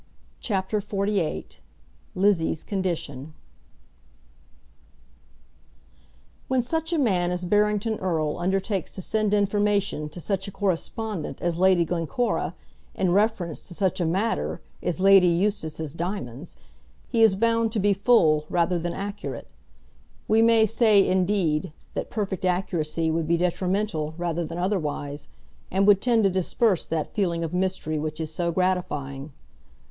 [0.39, 1.59] CHAPTER XLVIII
[2.15, 3.35] Lizzie's Condition
[6.47, 11.39] When such a man as Barrington Erle undertakes to send information to such a correspondent
[11.39, 12.55] as Lady Glencora
[12.95, 16.55] in reference to such a matter as Lady Eustace's diamonds,
[17.07, 19.51] he is bound to be full rather than accurate.
[20.27, 25.27] We may say, indeed, that perfect accuracy would be detrimental rather than otherwise,
[25.69, 29.31] and would tend to disperse that feeling of mystery which is so gratifying.